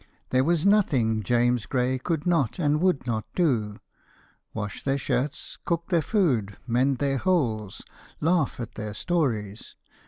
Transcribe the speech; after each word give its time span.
There 0.31 0.43
was 0.43 0.65
nothing 0.65 1.21
'James 1.21 1.67
Gray' 1.67 1.99
could 1.99 2.25
not 2.25 2.57
and 2.57 2.81
would 2.81 3.05
not 3.05 3.23
do 3.35 3.77
wash 4.51 4.83
their 4.83 4.97
shirts, 4.97 5.59
cook 5.63 5.89
their 5.89 6.01
food, 6.01 6.57
mend 6.65 6.97
their 6.97 7.17
holes, 7.19 7.83
laugh 8.19 8.59
at 8.59 8.73
their 8.73 8.95
stories. 8.95 9.75